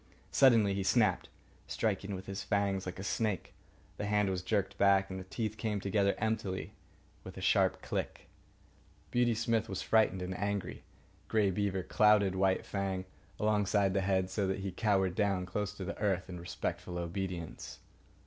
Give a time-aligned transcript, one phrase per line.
[0.31, 1.29] Suddenly he snapped,
[1.67, 3.53] striking with his fangs like a snake.
[3.97, 6.73] The hand was jerked back, and the teeth came together emptily
[7.23, 8.27] with a sharp click.
[9.11, 10.81] Beauty Smith was frightened and angry.
[11.27, 13.05] Grey Beaver clouted White Fang
[13.39, 17.77] alongside the head, so that he cowered down close to the earth in respectful obedience.